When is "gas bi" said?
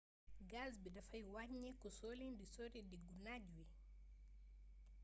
0.51-0.89